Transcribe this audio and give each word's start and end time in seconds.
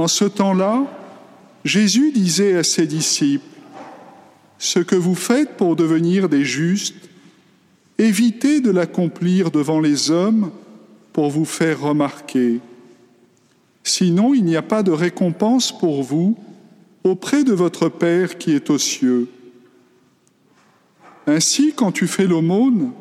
En 0.00 0.08
ce 0.08 0.24
temps-là, 0.24 0.86
Jésus 1.62 2.10
disait 2.10 2.56
à 2.56 2.62
ses 2.62 2.86
disciples, 2.86 3.44
Ce 4.56 4.78
que 4.78 4.96
vous 4.96 5.14
faites 5.14 5.58
pour 5.58 5.76
devenir 5.76 6.30
des 6.30 6.42
justes, 6.42 7.10
évitez 7.98 8.62
de 8.62 8.70
l'accomplir 8.70 9.50
devant 9.50 9.78
les 9.78 10.10
hommes 10.10 10.52
pour 11.12 11.28
vous 11.28 11.44
faire 11.44 11.82
remarquer. 11.82 12.60
Sinon, 13.84 14.32
il 14.32 14.46
n'y 14.46 14.56
a 14.56 14.62
pas 14.62 14.82
de 14.82 14.90
récompense 14.90 15.70
pour 15.78 16.02
vous 16.02 16.34
auprès 17.04 17.44
de 17.44 17.52
votre 17.52 17.90
Père 17.90 18.38
qui 18.38 18.52
est 18.52 18.70
aux 18.70 18.78
cieux. 18.78 19.28
Ainsi, 21.26 21.74
quand 21.76 21.92
tu 21.92 22.06
fais 22.06 22.26
l'aumône, 22.26 22.92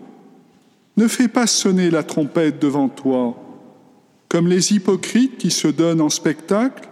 ne 0.97 1.07
fais 1.07 1.29
pas 1.29 1.47
sonner 1.47 1.91
la 1.91 2.03
trompette 2.03 2.59
devant 2.59 2.89
toi, 2.89 3.41
comme 4.27 4.49
les 4.49 4.73
hypocrites 4.73 5.37
qui 5.37 5.49
se 5.49 5.69
donnent 5.69 6.01
en 6.01 6.09
spectacle 6.09 6.88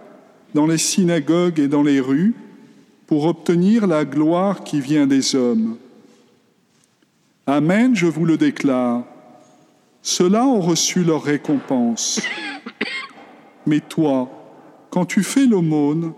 dans 0.54 0.66
les 0.66 0.78
synagogues 0.78 1.58
et 1.58 1.68
dans 1.68 1.82
les 1.82 2.00
rues 2.00 2.34
pour 3.06 3.24
obtenir 3.24 3.86
la 3.86 4.04
gloire 4.04 4.64
qui 4.64 4.80
vient 4.80 5.06
des 5.06 5.34
hommes. 5.34 5.76
Amen, 7.46 7.96
je 7.96 8.06
vous 8.06 8.26
le 8.26 8.36
déclare, 8.36 9.04
ceux-là 10.02 10.46
ont 10.46 10.60
reçu 10.60 11.04
leur 11.04 11.22
récompense. 11.22 12.20
Mais 13.66 13.80
toi, 13.80 14.30
quand 14.90 15.06
tu 15.06 15.22
fais 15.22 15.46
l'aumône, 15.46 16.12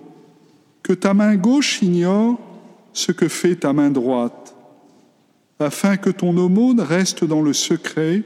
que 0.83 0.93
ta 0.93 1.15
main 1.15 1.37
gauche 1.37 1.83
ignore 1.83 2.39
ce 2.93 3.13
que 3.13 3.29
fait 3.29 3.57
ta 3.57 3.73
main 3.73 3.91
droite, 3.91 4.57
afin 5.61 5.97
que 5.97 6.11
ton 6.11 6.37
aumône 6.37 6.81
reste 6.81 7.25
dans 7.25 7.43
le 7.43 7.53
secret, 7.53 8.23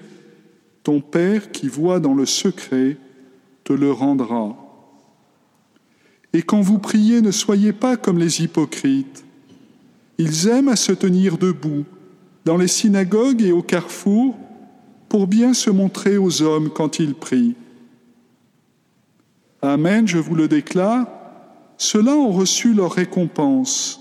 ton 0.82 1.00
Père 1.00 1.50
qui 1.50 1.68
voit 1.68 2.00
dans 2.00 2.14
le 2.14 2.26
secret 2.26 2.96
te 3.64 3.72
le 3.72 3.90
rendra. 3.90 4.63
Et 6.34 6.42
quand 6.42 6.60
vous 6.60 6.78
priez, 6.78 7.22
ne 7.22 7.30
soyez 7.30 7.72
pas 7.72 7.96
comme 7.96 8.18
les 8.18 8.42
hypocrites. 8.42 9.24
Ils 10.18 10.48
aiment 10.48 10.68
à 10.68 10.76
se 10.76 10.92
tenir 10.92 11.38
debout 11.38 11.84
dans 12.44 12.56
les 12.56 12.68
synagogues 12.68 13.40
et 13.40 13.52
au 13.52 13.62
carrefour 13.62 14.36
pour 15.08 15.28
bien 15.28 15.54
se 15.54 15.70
montrer 15.70 16.18
aux 16.18 16.42
hommes 16.42 16.70
quand 16.70 16.98
ils 16.98 17.14
prient. 17.14 17.54
Amen, 19.62 20.06
je 20.06 20.18
vous 20.18 20.34
le 20.34 20.48
déclare, 20.48 21.06
ceux-là 21.78 22.14
ont 22.14 22.32
reçu 22.32 22.74
leur 22.74 22.92
récompense. 22.92 24.00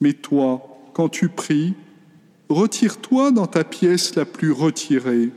Mais 0.00 0.14
toi, 0.14 0.62
quand 0.94 1.08
tu 1.08 1.28
pries, 1.28 1.74
retire-toi 2.48 3.30
dans 3.30 3.46
ta 3.46 3.62
pièce 3.62 4.16
la 4.16 4.24
plus 4.24 4.52
retirée, 4.52 5.30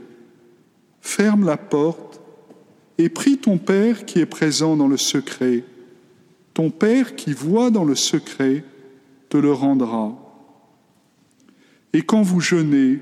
ferme 1.02 1.46
la 1.46 1.58
porte 1.58 2.11
et 3.02 3.10
prie 3.10 3.38
ton 3.38 3.58
Père 3.58 4.06
qui 4.06 4.20
est 4.20 4.28
présent 4.28 4.78
dans 4.78 4.88
le 4.88 4.98
secret. 4.98 5.64
Ton 6.54 6.70
Père 6.70 7.16
qui 7.16 7.34
voit 7.34 7.72
dans 7.72 7.84
le 7.84 7.96
secret 7.96 8.64
te 9.30 9.38
le 9.38 9.52
rendra. 9.52 10.16
Et 11.94 12.04
quand 12.04 12.22
vous 12.22 12.40
jeûnez, 12.40 13.00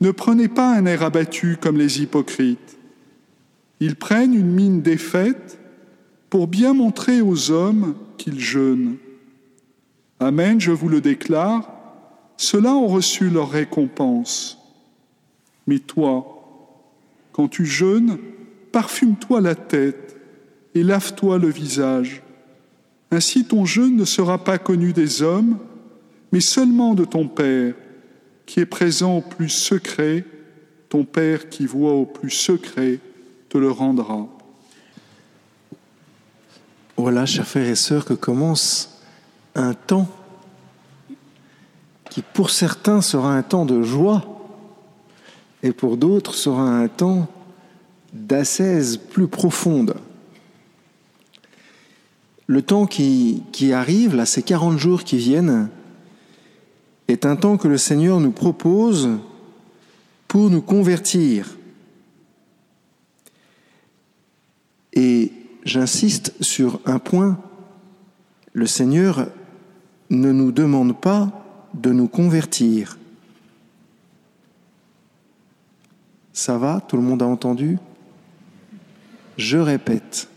ne 0.00 0.10
prenez 0.10 0.48
pas 0.48 0.74
un 0.74 0.86
air 0.86 1.02
abattu 1.02 1.58
comme 1.60 1.76
les 1.76 2.00
hypocrites. 2.00 2.78
Ils 3.80 3.96
prennent 3.96 4.34
une 4.34 4.50
mine 4.50 4.80
défaite 4.80 5.58
pour 6.30 6.46
bien 6.46 6.72
montrer 6.72 7.20
aux 7.20 7.50
hommes 7.50 7.94
qu'ils 8.16 8.40
jeûnent. 8.40 8.96
Amen, 10.18 10.58
je 10.60 10.72
vous 10.72 10.88
le 10.88 11.02
déclare, 11.02 11.70
ceux-là 12.38 12.74
ont 12.74 12.86
reçu 12.86 13.28
leur 13.28 13.50
récompense. 13.50 14.58
Mais 15.66 15.78
toi, 15.78 16.42
quand 17.32 17.48
tu 17.48 17.66
jeûnes, 17.66 18.18
parfume-toi 18.76 19.40
la 19.40 19.54
tête 19.54 20.18
et 20.74 20.82
lave-toi 20.82 21.38
le 21.38 21.48
visage. 21.48 22.20
Ainsi 23.10 23.46
ton 23.46 23.64
jeûne 23.64 23.96
ne 23.96 24.04
sera 24.04 24.44
pas 24.44 24.58
connu 24.58 24.92
des 24.92 25.22
hommes, 25.22 25.56
mais 26.30 26.40
seulement 26.40 26.92
de 26.92 27.06
ton 27.06 27.26
Père 27.26 27.72
qui 28.44 28.60
est 28.60 28.66
présent 28.66 29.16
au 29.16 29.20
plus 29.22 29.48
secret, 29.48 30.26
ton 30.90 31.04
Père 31.04 31.48
qui 31.48 31.64
voit 31.64 31.94
au 31.94 32.04
plus 32.04 32.28
secret 32.28 32.98
te 33.48 33.56
le 33.56 33.70
rendra. 33.70 34.28
Voilà, 36.98 37.24
chers 37.24 37.48
frères 37.48 37.70
et 37.70 37.76
sœurs, 37.76 38.04
que 38.04 38.12
commence 38.12 39.00
un 39.54 39.72
temps 39.72 40.10
qui 42.10 42.20
pour 42.20 42.50
certains 42.50 43.00
sera 43.00 43.34
un 43.34 43.42
temps 43.42 43.64
de 43.64 43.80
joie 43.80 44.22
et 45.62 45.72
pour 45.72 45.96
d'autres 45.96 46.34
sera 46.34 46.60
un 46.60 46.88
temps 46.88 47.30
d'assaise 48.16 48.96
plus 48.96 49.28
profonde. 49.28 49.96
Le 52.46 52.62
temps 52.62 52.86
qui, 52.86 53.42
qui 53.52 53.72
arrive, 53.72 54.14
là, 54.14 54.24
ces 54.24 54.42
40 54.42 54.78
jours 54.78 55.04
qui 55.04 55.16
viennent, 55.16 55.68
est 57.08 57.26
un 57.26 57.36
temps 57.36 57.56
que 57.56 57.68
le 57.68 57.78
Seigneur 57.78 58.20
nous 58.20 58.32
propose 58.32 59.10
pour 60.28 60.50
nous 60.50 60.62
convertir. 60.62 61.56
Et 64.92 65.32
j'insiste 65.64 66.34
sur 66.40 66.80
un 66.84 66.98
point, 66.98 67.38
le 68.52 68.66
Seigneur 68.66 69.28
ne 70.10 70.32
nous 70.32 70.52
demande 70.52 70.98
pas 70.98 71.44
de 71.74 71.92
nous 71.92 72.08
convertir. 72.08 72.98
Ça 76.32 76.58
va? 76.58 76.80
Tout 76.86 76.96
le 76.96 77.02
monde 77.02 77.22
a 77.22 77.26
entendu? 77.26 77.78
Je 79.36 79.58
répète, 79.58 80.28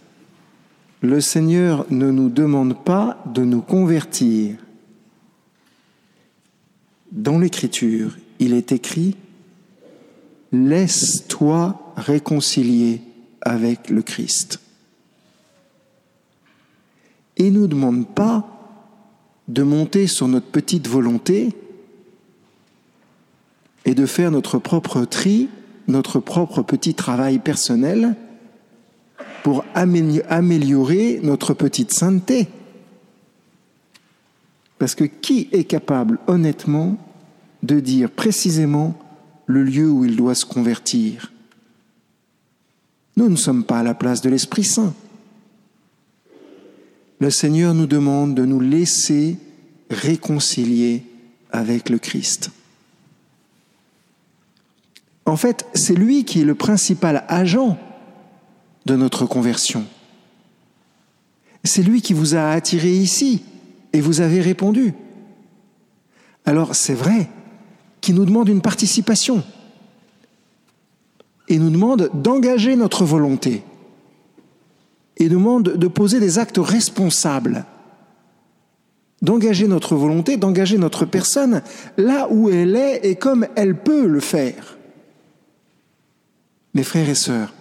le 1.02 1.22
Seigneur 1.22 1.86
ne 1.90 2.12
nous 2.12 2.30
demande 2.30 2.84
pas 2.84 3.24
de 3.34 3.44
nous 3.44 3.62
convertir. 3.62 4.58
Dans 7.12 7.40
l'Écriture, 7.40 8.18
il 8.40 8.54
est 8.54 8.72
écrit 8.72 9.16
Laisse-toi 10.52 11.94
réconcilier 11.96 13.02
avec 13.42 13.90
le 13.90 14.02
Christ. 14.02 14.60
Il 17.38 17.54
ne 17.54 17.60
nous 17.60 17.68
demande 17.68 18.08
pas 18.08 18.46
de 19.48 19.64
monter 19.64 20.08
sur 20.08 20.28
notre 20.28 20.48
petite 20.48 20.88
volonté 20.88 21.56
et 23.86 23.96
de 23.96 24.06
faire 24.06 24.32
notre 24.32 24.60
propre 24.60 25.06
tri, 25.06 25.50
notre 25.88 26.20
propre 26.20 26.62
petit 26.62 26.94
travail 26.94 27.40
personnel 27.40 28.16
pour 29.44 29.66
améliorer 29.74 31.20
notre 31.24 31.54
petite 31.54 31.92
sainteté. 31.92 32.48
Parce 34.78 34.96
que 34.96 35.04
qui 35.04 35.50
est 35.52 35.66
capable 35.66 36.20
honnêtement 36.28 36.98
de 37.64 37.80
dire 37.80 38.10
précisément 38.10 38.98
le 39.46 39.64
lieu 39.64 39.90
où 39.90 40.06
il 40.06 40.16
doit 40.16 40.36
se 40.36 40.46
convertir? 40.46 41.32
Nous 43.18 43.30
ne 43.30 43.36
sommes 43.36 43.66
pas 43.66 43.80
à 43.80 43.84
la 43.84 43.94
place 43.94 44.22
de 44.22 44.30
l'Esprit 44.30 44.64
Saint. 44.64 44.94
Le 47.20 47.30
Seigneur 47.30 47.74
nous 47.74 47.88
demande 47.88 48.34
de 48.36 48.46
nous 48.46 48.62
laisser 48.62 49.38
réconcilier 49.90 51.04
avec 51.52 51.90
le 51.90 52.00
Christ. 52.00 52.52
En 55.26 55.36
fait, 55.36 55.66
c'est 55.74 55.96
lui 55.96 56.24
qui 56.24 56.42
est 56.42 56.46
le 56.46 56.56
principal 56.56 57.26
agent 57.28 57.78
de 58.86 58.96
notre 58.96 59.26
conversion. 59.26 59.86
C'est 61.64 61.84
lui 61.84 62.02
qui 62.02 62.14
vous 62.14 62.36
a 62.36 62.50
attiré 62.50 62.92
ici 62.92 63.44
et 63.94 64.02
vous 64.02 64.22
avez 64.22 64.42
répondu. 64.42 64.94
Alors 66.46 66.76
c'est 66.76 66.94
vrai 66.94 67.30
qu'il 68.02 68.16
nous 68.16 68.26
demande 68.26 68.50
une 68.50 68.62
participation 68.62 69.44
et 71.48 71.58
nous 71.58 71.70
demande 71.70 72.10
d'engager 72.14 72.76
notre 72.76 73.04
volonté 73.04 73.64
et 75.18 75.28
demande 75.28 75.64
de 75.64 75.88
poser 75.88 76.20
des 76.20 76.40
actes 76.40 76.60
responsables, 76.60 77.66
d'engager 79.22 79.68
notre 79.68 79.96
volonté, 79.96 80.38
d'engager 80.38 80.78
notre 80.78 81.06
personne 81.06 81.62
là 81.98 82.28
où 82.32 82.50
elle 82.50 82.76
est 82.76 83.02
et 83.04 83.16
comme 83.16 83.48
elle 83.56 83.76
peut 83.76 84.08
le 84.08 84.22
faire. 84.22 84.78
Mes 86.74 86.84
frères 86.84 87.10
et 87.10 87.16
sœurs, 87.16 87.54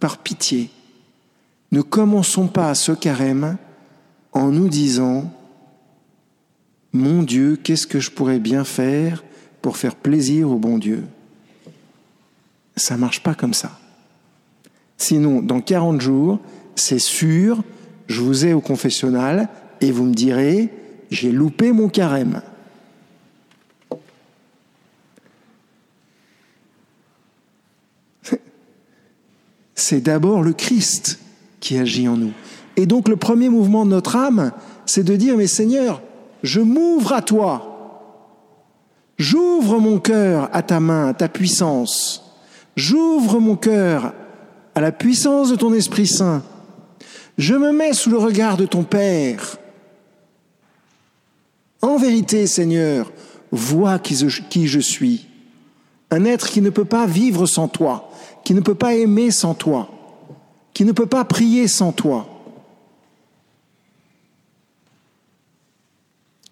par 0.00 0.18
pitié, 0.18 0.70
ne 1.72 1.82
commençons 1.82 2.46
pas 2.46 2.74
ce 2.74 2.92
carême 2.92 3.56
en 4.32 4.48
nous 4.48 4.68
disant 4.68 5.32
mon 6.92 7.24
Dieu, 7.24 7.58
qu'est-ce 7.60 7.88
que 7.88 7.98
je 7.98 8.12
pourrais 8.12 8.38
bien 8.38 8.62
faire 8.62 9.24
pour 9.60 9.76
faire 9.76 9.96
plaisir 9.96 10.50
au 10.50 10.56
bon 10.56 10.78
Dieu? 10.78 11.04
Ça 12.76 12.94
ne 12.94 13.00
marche 13.00 13.22
pas 13.22 13.34
comme 13.34 13.54
ça. 13.54 13.80
Sinon, 14.96 15.42
dans 15.42 15.60
40 15.60 16.00
jours, 16.00 16.38
c'est 16.76 17.00
sûr, 17.00 17.64
je 18.06 18.20
vous 18.20 18.46
ai 18.46 18.52
au 18.52 18.60
confessionnal 18.60 19.48
et 19.80 19.90
vous 19.90 20.04
me 20.04 20.14
direz, 20.14 20.70
j'ai 21.10 21.32
loupé 21.32 21.72
mon 21.72 21.88
carême. 21.88 22.42
C'est 29.86 30.00
d'abord 30.00 30.42
le 30.42 30.54
Christ 30.54 31.18
qui 31.60 31.76
agit 31.76 32.08
en 32.08 32.16
nous. 32.16 32.32
Et 32.78 32.86
donc 32.86 33.06
le 33.06 33.16
premier 33.16 33.50
mouvement 33.50 33.84
de 33.84 33.90
notre 33.90 34.16
âme, 34.16 34.50
c'est 34.86 35.02
de 35.02 35.14
dire, 35.14 35.36
mais 35.36 35.46
Seigneur, 35.46 36.00
je 36.42 36.62
m'ouvre 36.62 37.12
à 37.12 37.20
toi. 37.20 38.08
J'ouvre 39.18 39.78
mon 39.80 39.98
cœur 39.98 40.48
à 40.54 40.62
ta 40.62 40.80
main, 40.80 41.08
à 41.08 41.12
ta 41.12 41.28
puissance. 41.28 42.24
J'ouvre 42.76 43.40
mon 43.40 43.56
cœur 43.56 44.14
à 44.74 44.80
la 44.80 44.90
puissance 44.90 45.50
de 45.50 45.56
ton 45.56 45.74
Esprit 45.74 46.06
Saint. 46.06 46.42
Je 47.36 47.54
me 47.54 47.70
mets 47.70 47.92
sous 47.92 48.08
le 48.08 48.16
regard 48.16 48.56
de 48.56 48.64
ton 48.64 48.84
Père. 48.84 49.58
En 51.82 51.98
vérité, 51.98 52.46
Seigneur, 52.46 53.12
vois 53.52 53.98
qui 53.98 54.16
je, 54.16 54.80
suis. 54.80 55.26
Un 56.10 56.24
être 56.24 56.48
qui 56.48 56.62
ne 56.62 56.70
peut 56.70 56.86
pas 56.86 57.04
vivre 57.04 57.44
sans 57.44 57.68
toi, 57.68 58.08
qui 58.44 58.54
ne 58.54 58.60
peut 58.60 58.74
pas 58.74 58.94
aimer 58.94 59.30
sans 59.30 59.54
toi, 59.54 59.88
qui 60.74 60.84
ne 60.84 60.92
peut 60.92 61.06
pas 61.06 61.24
prier 61.24 61.66
sans 61.66 61.92
toi. 61.92 62.28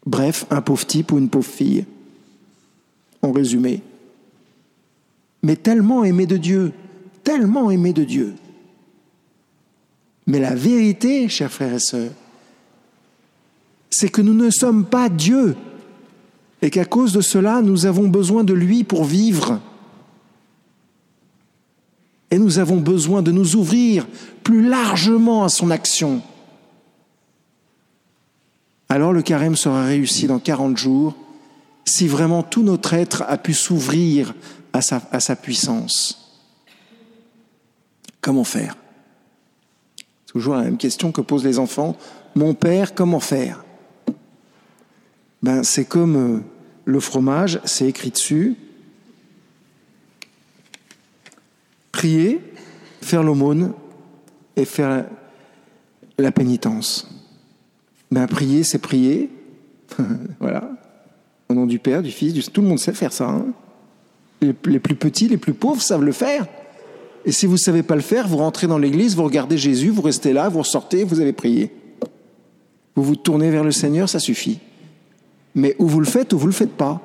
Bref, 0.04 0.46
un 0.50 0.62
pauvre 0.62 0.86
type 0.86 1.12
ou 1.12 1.18
une 1.18 1.28
pauvre 1.28 1.46
fille, 1.46 1.84
en 3.20 3.30
résumé. 3.30 3.82
Mais 5.42 5.56
tellement 5.56 6.02
aimé 6.02 6.26
de 6.26 6.36
Dieu, 6.36 6.72
tellement 7.22 7.70
aimé 7.70 7.92
de 7.92 8.04
Dieu. 8.04 8.34
Mais 10.26 10.40
la 10.40 10.54
vérité, 10.54 11.28
chers 11.28 11.52
frères 11.52 11.74
et 11.74 11.78
sœurs, 11.80 12.12
c'est 13.90 14.08
que 14.08 14.22
nous 14.22 14.34
ne 14.34 14.50
sommes 14.50 14.86
pas 14.86 15.08
Dieu 15.08 15.56
et 16.62 16.70
qu'à 16.70 16.84
cause 16.84 17.12
de 17.12 17.20
cela, 17.20 17.60
nous 17.60 17.86
avons 17.86 18.08
besoin 18.08 18.44
de 18.44 18.54
lui 18.54 18.84
pour 18.84 19.04
vivre. 19.04 19.60
Et 22.32 22.38
nous 22.38 22.58
avons 22.58 22.78
besoin 22.78 23.20
de 23.20 23.30
nous 23.30 23.56
ouvrir 23.56 24.06
plus 24.42 24.66
largement 24.66 25.44
à 25.44 25.50
son 25.50 25.70
action. 25.70 26.22
Alors 28.88 29.12
le 29.12 29.20
carême 29.20 29.54
sera 29.54 29.84
réussi 29.84 30.28
dans 30.28 30.38
40 30.38 30.78
jours 30.78 31.14
si 31.84 32.08
vraiment 32.08 32.42
tout 32.42 32.62
notre 32.62 32.94
être 32.94 33.22
a 33.28 33.36
pu 33.36 33.52
s'ouvrir 33.52 34.34
à 34.72 34.80
sa, 34.80 35.36
puissance. 35.36 36.40
Comment 38.22 38.44
faire? 38.44 38.78
Toujours 40.24 40.54
la 40.54 40.62
même 40.62 40.78
question 40.78 41.12
que 41.12 41.20
posent 41.20 41.44
les 41.44 41.58
enfants. 41.58 41.98
Mon 42.34 42.54
père, 42.54 42.94
comment 42.94 43.20
faire? 43.20 43.62
Ben, 45.42 45.62
C'est 45.62 45.84
comme 45.84 46.16
euh, 46.16 46.40
le 46.86 46.98
fromage, 46.98 47.60
c'est 47.64 47.88
écrit 47.88 48.10
dessus. 48.10 48.56
Prier, 52.02 52.40
faire 53.00 53.22
l'aumône 53.22 53.74
et 54.56 54.64
faire 54.64 55.04
la 56.18 56.32
pénitence. 56.32 57.08
Ben, 58.10 58.26
prier, 58.26 58.64
c'est 58.64 58.80
prier. 58.80 59.30
voilà. 60.40 60.68
Au 61.48 61.54
nom 61.54 61.64
du 61.64 61.78
Père, 61.78 62.02
du 62.02 62.10
Fils, 62.10 62.32
du... 62.32 62.42
tout 62.42 62.60
le 62.60 62.66
monde 62.66 62.80
sait 62.80 62.92
faire 62.92 63.12
ça. 63.12 63.28
Hein. 63.28 63.46
les, 64.40 64.52
plus 64.52 64.96
petits, 64.96 65.28
les 65.28 65.36
plus 65.36 65.54
pauvres 65.54 65.80
savent 65.80 66.02
le 66.02 66.10
faire. 66.10 66.48
Et 67.24 67.30
si 67.30 67.46
vous 67.46 67.52
ne 67.52 67.58
savez 67.58 67.84
pas 67.84 67.94
le 67.94 68.00
faire, 68.00 68.26
vous 68.26 68.38
rentrez 68.38 68.66
dans 68.66 68.78
l'église, 68.78 69.14
vous 69.14 69.22
regardez 69.22 69.56
Jésus, 69.56 69.90
vous 69.90 70.02
restez 70.02 70.32
là, 70.32 70.48
vous 70.48 70.58
ressortez, 70.58 71.04
vous 71.04 71.20
avez 71.20 71.32
prié. 71.32 71.70
Vous 72.96 73.04
vous 73.04 73.14
tournez 73.14 73.52
vers 73.52 73.62
le 73.62 73.70
Seigneur, 73.70 74.08
ça 74.08 74.18
suffit. 74.18 74.58
Mais 75.54 75.76
ou 75.78 75.86
vous 75.86 76.00
le 76.00 76.06
faites 76.06 76.32
ou 76.32 76.38
vous 76.38 76.46
ne 76.46 76.50
le 76.50 76.56
faites 76.56 76.76
pas. 76.76 77.00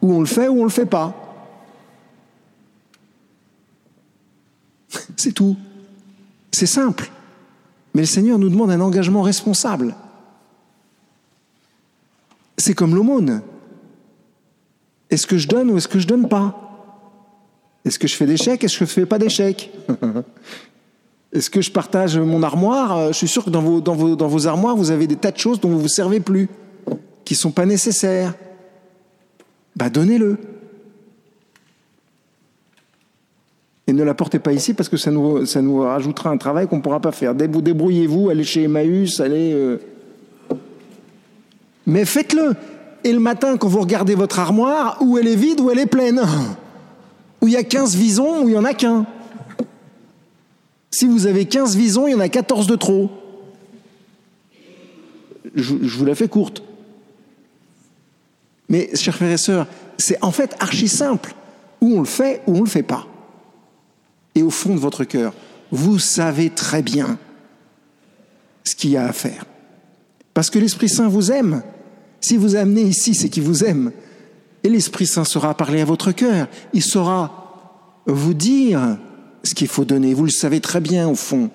Ou 0.00 0.14
on 0.14 0.20
le 0.20 0.26
fait 0.26 0.48
ou 0.48 0.54
on 0.54 0.60
ne 0.60 0.62
le 0.62 0.70
fait 0.70 0.86
pas. 0.86 1.27
C'est 5.16 5.32
tout. 5.32 5.56
C'est 6.50 6.66
simple. 6.66 7.10
Mais 7.94 8.02
le 8.02 8.06
Seigneur 8.06 8.38
nous 8.38 8.48
demande 8.48 8.70
un 8.70 8.80
engagement 8.80 9.22
responsable. 9.22 9.94
C'est 12.56 12.74
comme 12.74 12.94
l'aumône. 12.94 13.42
Est-ce 15.10 15.26
que 15.26 15.38
je 15.38 15.48
donne 15.48 15.70
ou 15.70 15.78
est-ce 15.78 15.88
que 15.88 15.98
je 15.98 16.06
donne 16.06 16.28
pas? 16.28 16.64
Est-ce 17.84 17.98
que 17.98 18.08
je 18.08 18.14
fais 18.14 18.26
des 18.26 18.36
chèques? 18.36 18.64
Est-ce 18.64 18.78
que 18.78 18.84
je 18.84 18.90
ne 18.90 18.94
fais 18.94 19.06
pas 19.06 19.18
des 19.18 19.28
Est-ce 21.32 21.50
que 21.50 21.60
je 21.60 21.70
partage 21.70 22.18
mon 22.18 22.42
armoire? 22.42 23.08
Je 23.08 23.16
suis 23.16 23.28
sûr 23.28 23.44
que 23.44 23.50
dans 23.50 23.62
vos 23.62 24.46
armoires, 24.46 24.76
vous 24.76 24.90
avez 24.90 25.06
des 25.06 25.16
tas 25.16 25.30
de 25.30 25.38
choses 25.38 25.60
dont 25.60 25.68
vous 25.68 25.76
ne 25.76 25.82
vous 25.82 25.88
servez 25.88 26.20
plus 26.20 26.48
qui 27.28 27.34
ne 27.34 27.38
sont 27.38 27.50
pas 27.50 27.66
nécessaires, 27.66 28.32
bah 29.76 29.90
donnez-le. 29.90 30.38
Et 33.88 33.94
ne 33.94 34.04
l'apportez 34.04 34.38
pas 34.38 34.52
ici 34.52 34.74
parce 34.74 34.90
que 34.90 34.98
ça 34.98 35.10
nous, 35.10 35.46
ça 35.46 35.62
nous 35.62 35.80
rajoutera 35.80 36.28
un 36.28 36.36
travail 36.36 36.68
qu'on 36.68 36.76
ne 36.76 36.82
pourra 36.82 37.00
pas 37.00 37.10
faire. 37.10 37.34
Débrouillez-vous, 37.34 38.28
allez 38.28 38.44
chez 38.44 38.64
Emmaüs, 38.64 39.18
allez. 39.18 39.54
Euh. 39.54 39.78
Mais 41.86 42.04
faites-le. 42.04 42.54
Et 43.02 43.12
le 43.14 43.18
matin, 43.18 43.56
quand 43.56 43.66
vous 43.66 43.80
regardez 43.80 44.14
votre 44.14 44.40
armoire, 44.40 44.98
où 45.00 45.16
elle 45.16 45.26
est 45.26 45.36
vide, 45.36 45.60
où 45.60 45.70
elle 45.70 45.78
est 45.78 45.86
pleine. 45.86 46.20
Où 47.40 47.48
il 47.48 47.54
y 47.54 47.56
a 47.56 47.62
15 47.62 47.96
visons, 47.96 48.42
où 48.42 48.48
il 48.48 48.52
n'y 48.52 48.58
en 48.58 48.64
a 48.64 48.74
qu'un. 48.74 49.06
Si 50.90 51.06
vous 51.06 51.26
avez 51.26 51.46
15 51.46 51.74
visons, 51.74 52.06
il 52.08 52.12
y 52.12 52.14
en 52.14 52.20
a 52.20 52.28
14 52.28 52.66
de 52.66 52.76
trop. 52.76 53.10
je 55.54 55.72
vous 55.72 56.04
la 56.04 56.14
fais 56.14 56.28
courte. 56.28 56.62
Mais, 58.68 58.90
chers 58.94 59.14
frères 59.14 59.32
et 59.32 59.38
sœurs, 59.38 59.66
c'est 59.96 60.22
en 60.22 60.30
fait 60.30 60.54
archi 60.60 60.88
simple. 60.88 61.34
Ou 61.80 61.96
on 61.96 62.00
le 62.00 62.04
fait 62.04 62.42
ou 62.46 62.52
on 62.52 62.58
ne 62.58 62.64
le 62.64 62.68
fait 62.68 62.82
pas. 62.82 63.06
Et 64.34 64.42
au 64.42 64.50
fond 64.50 64.74
de 64.74 64.80
votre 64.80 65.04
cœur, 65.04 65.34
vous 65.70 65.98
savez 65.98 66.50
très 66.50 66.82
bien 66.82 67.18
ce 68.64 68.74
qu'il 68.74 68.90
y 68.90 68.96
a 68.96 69.06
à 69.06 69.12
faire. 69.12 69.44
Parce 70.34 70.50
que 70.50 70.58
l'Esprit 70.58 70.88
Saint 70.88 71.08
vous 71.08 71.32
aime. 71.32 71.62
Si 72.20 72.36
vous 72.36 72.56
amenez 72.56 72.82
ici, 72.82 73.14
c'est 73.14 73.28
qu'il 73.28 73.42
vous 73.42 73.64
aime. 73.64 73.92
Et 74.62 74.68
l'Esprit 74.68 75.06
Saint 75.06 75.24
saura 75.24 75.56
parler 75.56 75.80
à 75.80 75.84
votre 75.84 76.12
cœur. 76.12 76.48
Il 76.72 76.82
saura 76.82 78.02
vous 78.06 78.34
dire 78.34 78.98
ce 79.42 79.54
qu'il 79.54 79.68
faut 79.68 79.84
donner. 79.84 80.14
Vous 80.14 80.24
le 80.24 80.30
savez 80.30 80.60
très 80.60 80.80
bien 80.80 81.08
au 81.08 81.14
fond. 81.14 81.50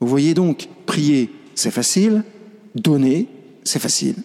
Vous 0.00 0.08
voyez 0.08 0.34
donc, 0.34 0.68
prier, 0.86 1.30
c'est 1.54 1.70
facile. 1.70 2.24
Donner, 2.74 3.28
c'est 3.64 3.78
facile. 3.78 4.16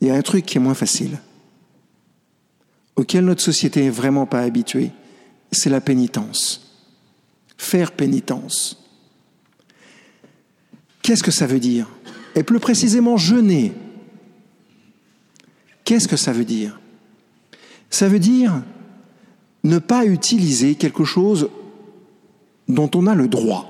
il 0.00 0.08
y 0.08 0.10
a 0.10 0.14
un 0.14 0.22
truc 0.22 0.46
qui 0.46 0.56
est 0.56 0.60
moins 0.60 0.74
facile, 0.74 1.18
auquel 3.00 3.24
notre 3.24 3.40
société 3.40 3.80
n'est 3.80 3.88
vraiment 3.88 4.26
pas 4.26 4.40
habituée, 4.40 4.90
c'est 5.52 5.70
la 5.70 5.80
pénitence. 5.80 6.76
Faire 7.56 7.92
pénitence. 7.92 8.84
Qu'est-ce 11.00 11.22
que 11.22 11.30
ça 11.30 11.46
veut 11.46 11.60
dire? 11.60 11.88
Et 12.34 12.42
plus 12.42 12.60
précisément, 12.60 13.16
jeûner. 13.16 13.72
Qu'est-ce 15.84 16.08
que 16.08 16.18
ça 16.18 16.32
veut 16.32 16.44
dire? 16.44 16.78
Ça 17.88 18.06
veut 18.06 18.18
dire 18.18 18.62
ne 19.64 19.78
pas 19.78 20.04
utiliser 20.04 20.74
quelque 20.74 21.04
chose 21.04 21.48
dont 22.68 22.90
on 22.94 23.06
a 23.06 23.14
le 23.14 23.28
droit. 23.28 23.66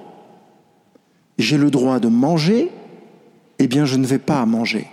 J'ai 1.38 1.56
le 1.56 1.70
droit 1.70 2.00
de 2.00 2.08
manger, 2.08 2.72
eh 3.60 3.68
bien 3.68 3.84
je 3.84 3.96
ne 3.96 4.06
vais 4.06 4.18
pas 4.18 4.44
manger. 4.44 4.88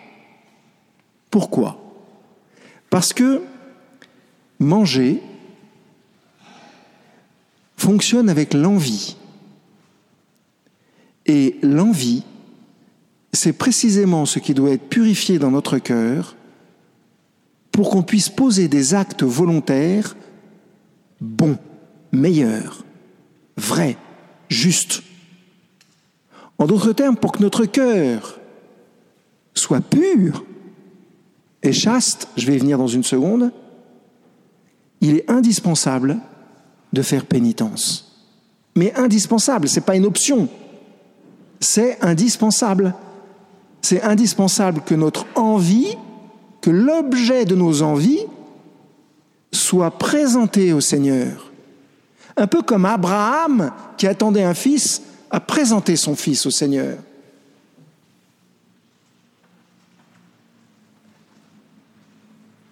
Pourquoi? 1.31 1.81
Parce 2.91 3.13
que 3.13 3.41
manger 4.59 5.21
fonctionne 7.77 8.29
avec 8.29 8.53
l'envie. 8.53 9.15
Et 11.25 11.57
l'envie, 11.61 12.23
c'est 13.33 13.53
précisément 13.53 14.25
ce 14.25 14.39
qui 14.39 14.53
doit 14.53 14.71
être 14.71 14.89
purifié 14.89 15.39
dans 15.39 15.51
notre 15.51 15.77
cœur 15.77 16.35
pour 17.71 17.89
qu'on 17.89 18.03
puisse 18.03 18.29
poser 18.29 18.67
des 18.67 18.93
actes 18.93 19.23
volontaires 19.23 20.15
bons, 21.21 21.57
meilleurs, 22.11 22.85
vrais, 23.57 23.97
justes. 24.49 25.03
En 26.57 26.65
d'autres 26.65 26.93
termes, 26.93 27.17
pour 27.17 27.31
que 27.31 27.41
notre 27.41 27.65
cœur 27.65 28.39
soit 29.53 29.81
pur, 29.81 30.45
et 31.63 31.73
chaste, 31.73 32.29
je 32.37 32.45
vais 32.45 32.55
y 32.55 32.59
venir 32.59 32.77
dans 32.77 32.87
une 32.87 33.03
seconde, 33.03 33.51
il 35.01 35.17
est 35.17 35.29
indispensable 35.29 36.17
de 36.93 37.01
faire 37.01 37.25
pénitence. 37.25 38.15
Mais 38.75 38.93
indispensable, 38.95 39.67
ce 39.67 39.75
n'est 39.75 39.85
pas 39.85 39.95
une 39.95 40.05
option. 40.05 40.49
C'est 41.59 42.03
indispensable. 42.03 42.93
C'est 43.81 44.01
indispensable 44.01 44.81
que 44.81 44.95
notre 44.95 45.25
envie, 45.35 45.95
que 46.61 46.69
l'objet 46.69 47.45
de 47.45 47.55
nos 47.55 47.81
envies 47.81 48.25
soit 49.51 49.91
présenté 49.91 50.73
au 50.73 50.81
Seigneur. 50.81 51.51
Un 52.35 52.47
peu 52.47 52.61
comme 52.61 52.85
Abraham 52.85 53.71
qui 53.97 54.07
attendait 54.07 54.43
un 54.43 54.53
fils 54.53 55.01
a 55.31 55.39
présenté 55.39 55.95
son 55.95 56.15
fils 56.15 56.45
au 56.45 56.51
Seigneur. 56.51 56.97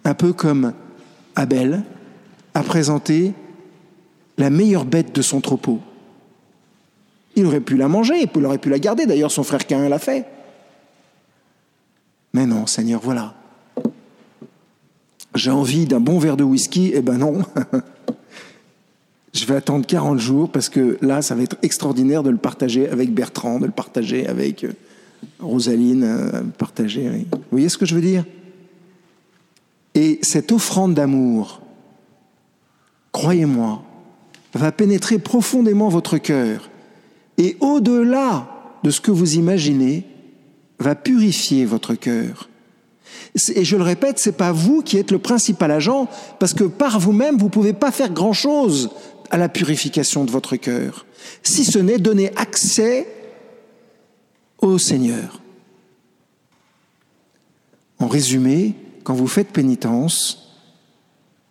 un 0.06 0.14
peu 0.14 0.32
comme 0.32 0.72
Abel 1.34 1.82
a 2.56 2.62
présenté 2.62 3.34
la 4.38 4.48
meilleure 4.48 4.86
bête 4.86 5.14
de 5.14 5.20
son 5.20 5.42
troupeau. 5.42 5.78
Il 7.34 7.44
aurait 7.44 7.60
pu 7.60 7.76
la 7.76 7.86
manger, 7.86 8.26
il 8.34 8.44
aurait 8.46 8.56
pu 8.56 8.70
la 8.70 8.78
garder, 8.78 9.04
d'ailleurs 9.04 9.30
son 9.30 9.42
frère 9.42 9.66
Cain 9.66 9.86
l'a 9.90 9.98
fait. 9.98 10.24
Mais 12.32 12.46
non, 12.46 12.66
Seigneur, 12.66 13.02
voilà. 13.02 13.34
J'ai 15.34 15.50
envie 15.50 15.84
d'un 15.84 16.00
bon 16.00 16.18
verre 16.18 16.38
de 16.38 16.44
whisky, 16.44 16.92
eh 16.94 17.02
ben 17.02 17.18
non. 17.18 17.42
Je 19.34 19.44
vais 19.44 19.56
attendre 19.56 19.84
40 19.84 20.18
jours 20.18 20.50
parce 20.50 20.70
que 20.70 20.96
là, 21.02 21.20
ça 21.20 21.34
va 21.34 21.42
être 21.42 21.58
extraordinaire 21.60 22.22
de 22.22 22.30
le 22.30 22.38
partager 22.38 22.88
avec 22.88 23.12
Bertrand, 23.12 23.60
de 23.60 23.66
le 23.66 23.72
partager 23.72 24.26
avec 24.26 24.64
euh, 24.64 24.72
Rosaline, 25.40 26.04
euh, 26.04 26.40
partager. 26.56 27.26
Vous 27.30 27.38
voyez 27.50 27.68
ce 27.68 27.76
que 27.76 27.84
je 27.84 27.94
veux 27.94 28.00
dire? 28.00 28.24
Et 29.94 30.18
cette 30.22 30.52
offrande 30.52 30.94
d'amour, 30.94 31.60
croyez-moi, 33.16 33.82
va 34.52 34.72
pénétrer 34.72 35.18
profondément 35.18 35.88
votre 35.88 36.18
cœur 36.18 36.68
et 37.38 37.56
au-delà 37.60 38.46
de 38.84 38.90
ce 38.90 39.00
que 39.00 39.10
vous 39.10 39.36
imaginez, 39.36 40.04
va 40.78 40.94
purifier 40.94 41.64
votre 41.64 41.94
cœur. 41.94 42.50
Et 43.54 43.64
je 43.64 43.76
le 43.76 43.82
répète, 43.82 44.18
c'est 44.18 44.36
pas 44.36 44.52
vous 44.52 44.82
qui 44.82 44.98
êtes 44.98 45.12
le 45.12 45.18
principal 45.18 45.70
agent, 45.70 46.10
parce 46.38 46.52
que 46.52 46.64
par 46.64 47.00
vous-même, 47.00 47.38
vous 47.38 47.48
pouvez 47.48 47.72
pas 47.72 47.90
faire 47.90 48.10
grand-chose 48.10 48.90
à 49.30 49.38
la 49.38 49.48
purification 49.48 50.26
de 50.26 50.30
votre 50.30 50.56
cœur, 50.56 51.06
si 51.42 51.64
ce 51.64 51.78
n'est 51.78 51.96
donner 51.96 52.36
accès 52.36 53.08
au 54.58 54.76
Seigneur. 54.76 55.40
En 57.98 58.08
résumé, 58.08 58.74
quand 59.04 59.14
vous 59.14 59.26
faites 59.26 59.48
pénitence, 59.48 60.45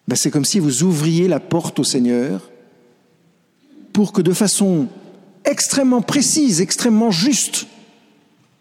ben 0.08 0.16
c'est 0.16 0.32
comme 0.32 0.46
si 0.46 0.60
vous 0.60 0.84
ouvriez 0.84 1.28
la 1.28 1.40
porte 1.40 1.80
au 1.80 1.84
Seigneur 1.84 2.52
pour 3.94 4.12
que 4.12 4.22
de 4.22 4.34
façon 4.34 4.88
extrêmement 5.46 6.02
précise, 6.02 6.62
extrêmement 6.62 7.12
juste, 7.12 7.68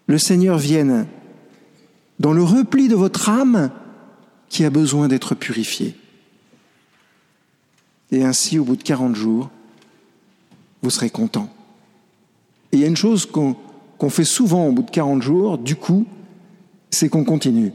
le 0.07 0.17
Seigneur 0.17 0.57
vienne 0.57 1.07
dans 2.19 2.33
le 2.33 2.43
repli 2.43 2.87
de 2.87 2.95
votre 2.95 3.29
âme 3.29 3.71
qui 4.49 4.63
a 4.63 4.69
besoin 4.69 5.07
d'être 5.07 5.35
purifié. 5.35 5.95
Et 8.11 8.23
ainsi, 8.23 8.59
au 8.59 8.63
bout 8.63 8.75
de 8.75 8.83
40 8.83 9.15
jours, 9.15 9.49
vous 10.81 10.89
serez 10.89 11.09
content. 11.09 11.49
Et 12.71 12.77
il 12.77 12.79
y 12.79 12.85
a 12.85 12.87
une 12.87 12.95
chose 12.95 13.25
qu'on 13.25 14.09
fait 14.09 14.23
souvent 14.23 14.67
au 14.67 14.71
bout 14.71 14.83
de 14.83 14.91
40 14.91 15.21
jours, 15.21 15.57
du 15.57 15.75
coup, 15.75 16.05
c'est 16.91 17.09
qu'on 17.09 17.25
continue. 17.25 17.73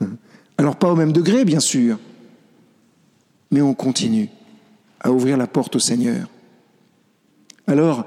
Alors 0.58 0.76
pas 0.76 0.90
au 0.90 0.96
même 0.96 1.12
degré, 1.12 1.44
bien 1.44 1.60
sûr, 1.60 1.98
mais 3.50 3.62
on 3.62 3.74
continue 3.74 4.28
à 5.00 5.12
ouvrir 5.12 5.36
la 5.36 5.46
porte 5.46 5.76
au 5.76 5.78
Seigneur. 5.78 6.28
Alors, 7.66 8.04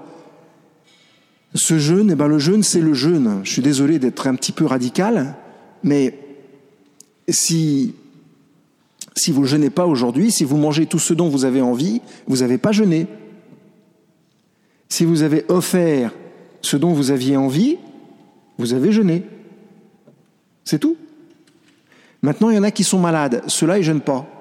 ce 1.54 1.80
jeûne, 1.80 2.12
eh 2.12 2.16
ben 2.16 2.28
le 2.28 2.40
jeûne, 2.40 2.64
c'est 2.64 2.82
le 2.82 2.94
jeûne. 2.94 3.42
Je 3.44 3.52
suis 3.52 3.62
désolé 3.62 4.00
d'être 4.00 4.28
un 4.28 4.36
petit 4.36 4.52
peu 4.52 4.66
radical, 4.66 5.36
mais 5.84 6.18
si 7.28 7.94
vous 9.28 9.42
ne 9.42 9.48
jeûnez 9.48 9.70
pas 9.70 9.86
aujourd'hui, 9.86 10.32
si 10.32 10.44
vous 10.44 10.58
mangez 10.58 10.86
tout 10.86 11.00
ce 11.00 11.14
dont 11.14 11.30
vous 11.30 11.46
avez 11.46 11.62
envie, 11.62 12.02
vous 12.28 12.38
n'avez 12.38 12.58
pas 12.58 12.72
jeûné. 12.72 13.08
Si 14.90 15.06
vous 15.06 15.22
avez 15.22 15.46
offert 15.48 16.14
ce 16.62 16.78
dont 16.78 16.94
vous 16.94 17.12
aviez 17.12 17.38
envie, 17.38 17.78
vous 18.58 18.74
avez 18.74 18.92
jeûné. 18.92 19.24
C'est 20.64 20.80
tout. 20.80 20.98
Maintenant, 22.22 22.50
il 22.50 22.56
y 22.56 22.60
en 22.60 22.64
a 22.64 22.72
qui 22.72 22.84
sont 22.84 23.00
malades, 23.00 23.44
ceux-là, 23.48 23.78
ils 23.78 23.84
jeûnent 23.84 24.02
pas. 24.02 24.41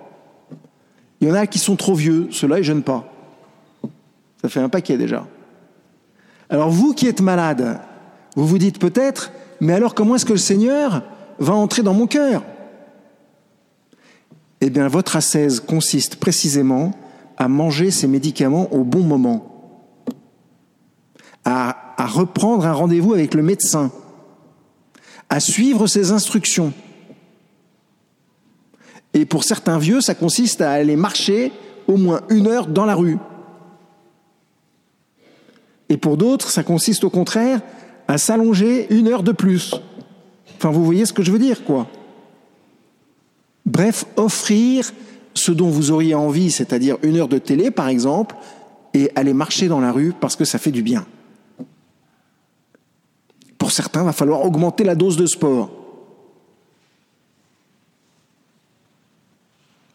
Il 1.20 1.28
y 1.28 1.30
en 1.30 1.34
a 1.34 1.46
qui 1.46 1.58
sont 1.58 1.76
trop 1.76 1.94
vieux, 1.94 2.28
ceux-là, 2.30 2.58
ils 2.58 2.64
jeûnent 2.64 2.82
pas. 2.82 3.06
Ça 4.40 4.48
fait 4.48 4.60
un 4.60 4.68
paquet 4.68 4.96
déjà. 4.96 5.26
Alors 6.48 6.70
vous 6.70 6.94
qui 6.94 7.06
êtes 7.06 7.20
malade, 7.20 7.78
vous 8.36 8.46
vous 8.46 8.58
dites 8.58 8.78
peut-être, 8.78 9.30
mais 9.60 9.74
alors 9.74 9.94
comment 9.94 10.16
est-ce 10.16 10.24
que 10.24 10.32
le 10.32 10.38
Seigneur 10.38 11.02
va 11.38 11.54
entrer 11.54 11.82
dans 11.82 11.94
mon 11.94 12.06
cœur? 12.06 12.42
Eh 14.62 14.70
bien, 14.70 14.88
votre 14.88 15.16
ascèse 15.16 15.60
consiste 15.60 16.16
précisément 16.16 16.92
à 17.36 17.48
manger 17.48 17.90
ces 17.90 18.06
médicaments 18.06 18.72
au 18.72 18.84
bon 18.84 19.02
moment, 19.02 19.46
à, 21.44 21.94
à 22.02 22.06
reprendre 22.06 22.66
un 22.66 22.72
rendez-vous 22.72 23.14
avec 23.14 23.34
le 23.34 23.42
médecin, 23.42 23.90
à 25.28 25.40
suivre 25.40 25.86
ses 25.86 26.12
instructions. 26.12 26.72
Et 29.14 29.24
pour 29.24 29.44
certains 29.44 29.78
vieux, 29.78 30.00
ça 30.00 30.14
consiste 30.14 30.60
à 30.60 30.70
aller 30.72 30.96
marcher 30.96 31.52
au 31.88 31.96
moins 31.96 32.20
une 32.28 32.46
heure 32.46 32.66
dans 32.66 32.84
la 32.84 32.94
rue. 32.94 33.18
Et 35.88 35.96
pour 35.96 36.16
d'autres, 36.16 36.50
ça 36.50 36.62
consiste 36.62 37.02
au 37.04 37.10
contraire 37.10 37.60
à 38.06 38.18
s'allonger 38.18 38.86
une 38.94 39.08
heure 39.08 39.22
de 39.22 39.32
plus. 39.32 39.74
Enfin, 40.56 40.70
vous 40.70 40.84
voyez 40.84 41.06
ce 41.06 41.12
que 41.12 41.22
je 41.22 41.32
veux 41.32 41.38
dire, 41.38 41.64
quoi. 41.64 41.88
Bref, 43.66 44.04
offrir 44.16 44.92
ce 45.34 45.52
dont 45.52 45.68
vous 45.68 45.90
auriez 45.90 46.14
envie, 46.14 46.50
c'est-à-dire 46.50 46.96
une 47.02 47.16
heure 47.16 47.28
de 47.28 47.38
télé 47.38 47.70
par 47.70 47.88
exemple, 47.88 48.36
et 48.94 49.10
aller 49.14 49.32
marcher 49.32 49.68
dans 49.68 49.80
la 49.80 49.92
rue 49.92 50.12
parce 50.12 50.36
que 50.36 50.44
ça 50.44 50.58
fait 50.58 50.72
du 50.72 50.82
bien. 50.82 51.06
Pour 53.58 53.70
certains, 53.70 54.02
il 54.02 54.06
va 54.06 54.12
falloir 54.12 54.44
augmenter 54.44 54.84
la 54.84 54.94
dose 54.94 55.16
de 55.16 55.26
sport. 55.26 55.70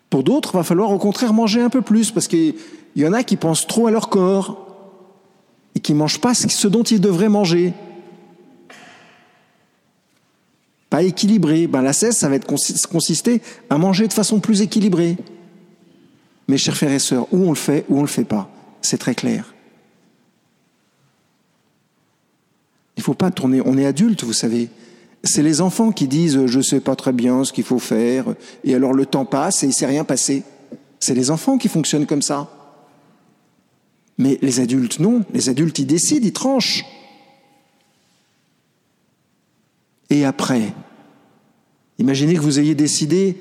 Pour 0.10 0.24
d'autres, 0.24 0.52
il 0.54 0.58
va 0.58 0.64
falloir 0.64 0.92
au 0.92 0.98
contraire 0.98 1.34
manger 1.34 1.62
un 1.62 1.70
peu 1.70 1.82
plus 1.82 2.12
parce 2.12 2.28
qu'il 2.28 2.56
y 2.96 3.06
en 3.06 3.14
a 3.14 3.24
qui 3.24 3.38
pensent 3.38 3.68
trop 3.68 3.88
à 3.88 3.92
leur 3.92 4.10
corps 4.10 4.66
et 5.76 5.80
qui 5.80 5.94
ne 5.94 6.00
mangent 6.00 6.22
pas 6.22 6.34
ce 6.34 6.68
dont 6.68 6.84
ils 6.84 7.02
devraient 7.02 7.30
manger 7.30 7.74
pas 10.96 11.04
équilibré. 11.04 11.68
Ben, 11.68 11.82
la 11.82 11.92
cesse, 11.92 12.18
ça 12.18 12.30
va 12.30 12.36
être 12.36 12.48
consister 12.48 13.42
à 13.70 13.78
manger 13.78 14.08
de 14.08 14.14
façon 14.14 14.40
plus 14.40 14.62
équilibrée. 14.62 15.18
Mes 16.48 16.58
chers 16.58 16.78
frères 16.78 16.92
et 16.94 17.00
sœurs, 17.00 17.28
où 17.34 17.46
on 17.46 17.50
le 17.50 17.56
fait, 17.56 17.86
ou 17.90 17.96
on 17.96 17.98
ne 17.98 18.04
le 18.04 18.08
fait 18.08 18.24
pas. 18.24 18.50
C'est 18.82 18.98
très 18.98 19.14
clair. 19.14 19.54
Il 22.96 23.02
ne 23.02 23.04
faut 23.04 23.14
pas 23.14 23.30
tourner. 23.30 23.62
On 23.66 23.78
est 23.78 23.86
adulte, 23.86 24.24
vous 24.24 24.32
savez. 24.32 24.70
C'est 25.26 25.42
les 25.42 25.60
enfants 25.60 25.92
qui 25.92 26.08
disent 26.08 26.46
je 26.46 26.62
sais 26.62 26.80
pas 26.80 26.96
très 26.96 27.12
bien 27.12 27.44
ce 27.44 27.52
qu'il 27.52 27.64
faut 27.64 27.80
faire, 27.80 28.36
et 28.64 28.76
alors 28.76 28.94
le 28.94 29.06
temps 29.06 29.26
passe 29.26 29.64
et 29.64 29.68
il 29.68 29.74
s'est 29.74 29.88
rien 29.88 30.04
passé. 30.04 30.44
C'est 31.00 31.16
les 31.16 31.32
enfants 31.32 31.58
qui 31.58 31.68
fonctionnent 31.68 32.06
comme 32.06 32.22
ça. 32.22 32.50
Mais 34.18 34.38
les 34.42 34.60
adultes, 34.60 35.00
non. 35.00 35.26
Les 35.34 35.50
adultes, 35.50 35.80
ils 35.80 35.88
décident, 35.88 36.26
ils 36.26 36.32
tranchent. 36.32 36.86
Et 40.10 40.24
après, 40.24 40.74
imaginez 41.98 42.36
que 42.36 42.42
vous 42.42 42.60
ayez 42.60 42.76
décidé 42.76 43.36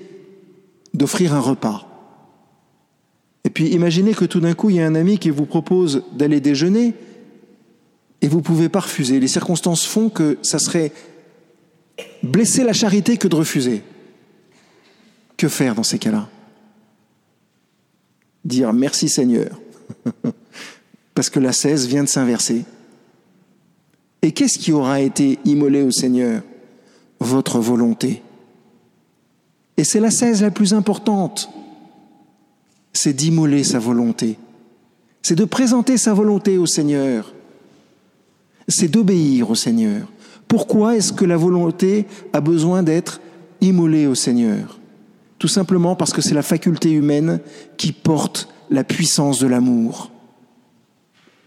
d'offrir 0.95 1.35
un 1.35 1.41
repas. 1.41 1.87
Et 3.45 3.51
puis 3.51 3.69
imaginez 3.69 4.15
que 4.15 4.25
tout 4.25 4.41
d'un 4.41 4.55
coup, 4.55 4.71
il 4.71 4.77
y 4.77 4.81
a 4.81 4.87
un 4.87 4.95
ami 4.95 5.19
qui 5.19 5.29
vous 5.29 5.45
propose 5.45 6.03
d'aller 6.13 6.41
déjeuner 6.41 6.95
et 8.23 8.29
vous 8.29 8.41
pouvez 8.41 8.71
pas 8.71 8.81
refuser. 8.81 9.21
Les 9.21 9.29
circonstances 9.29 9.85
font 9.85 10.09
que 10.09 10.39
ça 10.41 10.59
serait 10.59 10.93
blesser 12.23 12.65
la 12.65 12.73
charité 12.73 13.17
que 13.17 13.29
de 13.29 13.37
refuser. 13.37 13.83
Que 15.37 15.49
faire 15.49 15.75
dans 15.75 15.83
ces 15.83 15.99
cas-là? 15.99 16.29
Dire 18.45 18.73
merci 18.73 19.09
Seigneur, 19.09 19.61
parce 21.15 21.31
que 21.31 21.41
la 21.41 21.53
cesse 21.53 21.87
vient 21.87 22.05
de 22.05 22.09
s'inverser. 22.09 22.65
Et 24.23 24.33
qu'est-ce 24.33 24.59
qui 24.59 24.73
aura 24.73 25.01
été 25.01 25.39
immolé 25.45 25.83
au 25.83 25.91
Seigneur? 25.91 26.43
Votre 27.21 27.59
volonté. 27.59 28.23
Et 29.77 29.85
c'est 29.85 30.01
la 30.01 30.11
16 30.11 30.43
la 30.43 30.51
plus 30.51 30.75
importante. 30.75 31.51
C'est 32.93 33.13
d'immoler 33.13 33.65
sa 33.65 33.79
volonté. 33.79 34.39
C'est 35.23 35.35
de 35.35 35.45
présenter 35.45 35.97
sa 35.97 36.15
volonté 36.15 36.59
au 36.59 36.67
Seigneur. 36.67 37.35
C'est 38.69 38.89
d'obéir 38.89 39.51
au 39.51 39.55
Seigneur. 39.55 40.07
Pourquoi 40.55 40.95
est-ce 40.95 41.13
que 41.13 41.25
la 41.25 41.37
volonté 41.37 42.07
a 42.33 42.41
besoin 42.41 42.85
d'être 42.85 43.21
immolée 43.61 44.07
au 44.07 44.15
Seigneur? 44.15 44.79
Tout 45.41 45.49
simplement 45.49 45.97
parce 45.97 46.13
que 46.13 46.23
c'est 46.23 46.33
la 46.33 46.45
faculté 46.45 46.93
humaine 46.93 47.41
qui 47.77 47.91
porte 47.91 48.49
la 48.71 48.85
puissance 48.85 49.41
de 49.41 49.49
l'amour. 49.49 50.13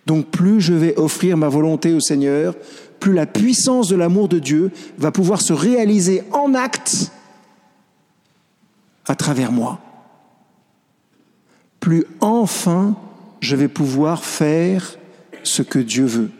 Donc 0.07 0.25
plus 0.25 0.59
je 0.59 0.73
vais 0.73 0.93
offrir 0.97 1.37
ma 1.37 1.47
volonté 1.47 1.93
au 1.93 2.01
Seigneur, 2.01 2.53
plus 2.99 3.13
la 3.13 3.25
puissance 3.25 3.87
de 3.87 3.95
l'amour 3.95 4.27
de 4.27 4.39
Dieu 4.39 4.71
va 4.97 5.13
pouvoir 5.13 5.39
se 5.39 5.53
réaliser 5.53 6.23
en 6.33 6.53
acte 6.53 7.09
à 9.05 9.15
travers 9.15 9.53
moi. 9.53 9.79
Plus 11.79 12.03
enfin 12.19 12.93
je 13.39 13.55
vais 13.55 13.69
pouvoir 13.69 14.25
faire 14.25 14.97
ce 15.43 15.61
que 15.61 15.79
Dieu 15.79 16.03
veut. 16.03 16.31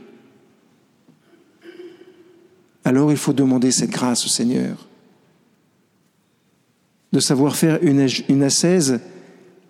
Alors 2.88 3.12
il 3.12 3.18
faut 3.18 3.34
demander 3.34 3.74
cette 3.74 3.90
grâce 3.90 4.24
au 4.24 4.30
Seigneur, 4.30 4.88
de 7.12 7.20
savoir 7.20 7.58
faire 7.58 7.80
une, 7.84 8.08
une 8.30 8.48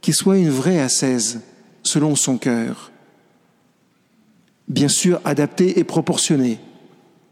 qui 0.02 0.14
soit 0.14 0.38
une 0.38 0.52
vraie 0.52 0.80
ascèse, 0.80 1.42
selon 1.82 2.16
son 2.16 2.38
cœur. 2.38 2.92
Bien 4.68 4.88
sûr, 4.88 5.20
adapté 5.26 5.80
et 5.80 5.84
proportionné, 5.84 6.60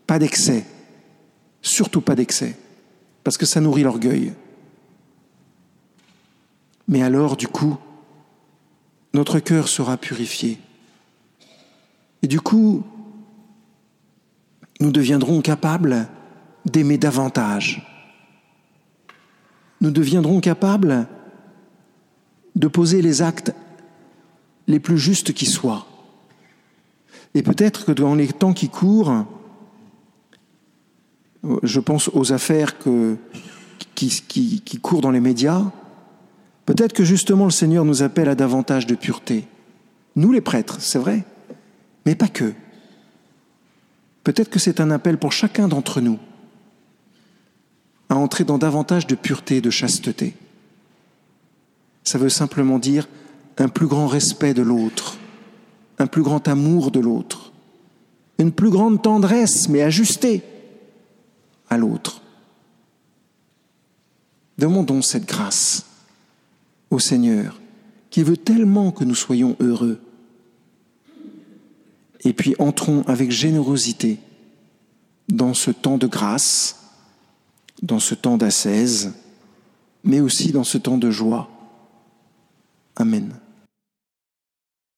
pas 0.07 0.17
d'excès, 0.17 0.65
surtout 1.61 2.01
pas 2.01 2.15
d'excès, 2.15 2.57
parce 3.23 3.37
que 3.37 3.45
ça 3.45 3.61
nourrit 3.61 3.83
l'orgueil. 3.83 4.33
Mais 6.87 7.03
alors, 7.03 7.37
du 7.37 7.47
coup, 7.47 7.77
notre 9.13 9.37
cœur 9.37 9.67
sera 9.67 9.97
purifié. 9.97 10.57
Et 12.23 12.27
du 12.27 12.41
coup, 12.41 12.83
nous 14.79 14.91
deviendrons 14.91 15.41
capables 15.41 16.07
d'aimer 16.65 16.97
davantage. 16.97 17.85
Nous 19.81 19.91
deviendrons 19.91 20.39
capables 20.39 21.07
de 22.55 22.67
poser 22.67 23.01
les 23.01 23.21
actes 23.21 23.53
les 24.67 24.79
plus 24.79 24.97
justes 24.97 25.33
qui 25.33 25.45
soient. 25.45 25.85
Et 27.33 27.43
peut-être 27.43 27.85
que 27.85 27.91
dans 27.91 28.15
les 28.15 28.27
temps 28.27 28.53
qui 28.53 28.69
courent, 28.69 29.25
je 31.63 31.79
pense 31.79 32.09
aux 32.13 32.31
affaires 32.31 32.75
qui 33.93 34.79
courent 34.81 35.01
dans 35.01 35.11
les 35.11 35.19
médias, 35.19 35.63
peut-être 36.65 36.93
que 36.93 37.03
justement 37.03 37.45
le 37.45 37.51
Seigneur 37.51 37.85
nous 37.85 38.03
appelle 38.03 38.29
à 38.29 38.35
davantage 38.35 38.87
de 38.87 38.95
pureté. 38.95 39.45
Nous 40.15 40.31
les 40.31 40.41
prêtres, 40.41 40.77
c'est 40.79 40.99
vrai, 40.99 41.25
mais 42.05 42.15
pas 42.15 42.29
que. 42.29 42.53
Peut-être 44.25 44.49
que 44.49 44.59
c'est 44.59 44.81
un 44.81 44.89
appel 44.89 45.19
pour 45.19 45.31
chacun 45.31 45.67
d'entre 45.67 46.01
nous 46.01 46.19
à 48.09 48.15
entrer 48.15 48.43
dans 48.43 48.57
davantage 48.57 49.07
de 49.07 49.15
pureté, 49.15 49.61
de 49.61 49.69
chasteté. 49.69 50.35
Ça 52.03 52.17
veut 52.17 52.29
simplement 52.29 52.79
dire 52.79 53.07
un 53.57 53.67
plus 53.67 53.85
grand 53.85 54.07
respect 54.07 54.55
de 54.55 54.63
l'autre, 54.63 55.17
un 55.99 56.07
plus 56.07 56.23
grand 56.23 56.47
amour 56.47 56.89
de 56.89 56.99
l'autre, 56.99 57.53
une 58.39 58.51
plus 58.51 58.71
grande 58.71 59.01
tendresse, 59.01 59.69
mais 59.69 59.83
ajustée 59.83 60.43
à 61.69 61.77
l'autre. 61.77 62.21
Demandons 64.57 65.03
cette 65.03 65.27
grâce 65.27 65.85
au 66.89 66.97
Seigneur, 66.97 67.59
qui 68.09 68.23
veut 68.23 68.37
tellement 68.37 68.91
que 68.91 69.03
nous 69.03 69.15
soyons 69.15 69.55
heureux. 69.59 69.99
Et 72.25 72.33
puis 72.33 72.55
entrons 72.59 73.03
avec 73.07 73.31
générosité 73.31 74.19
dans 75.29 75.53
ce 75.53 75.71
temps 75.71 75.97
de 75.97 76.07
grâce, 76.07 76.91
dans 77.81 77.99
ce 77.99 78.15
temps 78.15 78.37
d'assaise, 78.37 79.13
mais 80.03 80.19
aussi 80.19 80.51
dans 80.51 80.63
ce 80.63 80.77
temps 80.77 80.97
de 80.97 81.11
joie. 81.11 81.49
Amen. 82.95 83.33